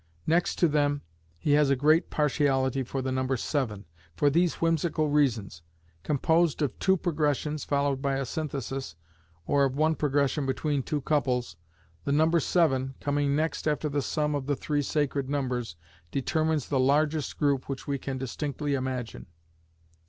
Next 0.25 0.55
to 0.55 0.67
them, 0.67 1.03
he 1.37 1.51
has 1.51 1.69
a 1.69 1.75
great 1.75 2.09
partiality 2.09 2.81
for 2.81 3.03
the 3.03 3.11
number 3.11 3.37
seven; 3.37 3.85
for 4.15 4.31
these 4.31 4.55
whimsical 4.55 5.09
reasons: 5.09 5.61
"Composed 6.01 6.63
of 6.63 6.79
two 6.79 6.97
progressions 6.97 7.63
followed 7.65 8.01
by 8.01 8.15
a 8.15 8.25
synthesis, 8.25 8.95
or 9.45 9.63
of 9.63 9.75
one 9.75 9.93
progression 9.93 10.47
between 10.47 10.81
two 10.81 11.01
couples, 11.01 11.55
the 12.03 12.11
number 12.11 12.39
seven, 12.39 12.95
coming 12.99 13.35
next 13.35 13.67
after 13.67 13.89
the 13.89 14.01
sum 14.01 14.33
of 14.33 14.47
the 14.47 14.55
three 14.55 14.81
sacred 14.81 15.29
numbers, 15.29 15.75
determines 16.09 16.67
the 16.69 16.79
largest 16.79 17.37
group 17.37 17.69
which 17.69 17.85
we 17.85 17.99
can 17.99 18.17
distinctly 18.17 18.73
imagine. 18.73 19.27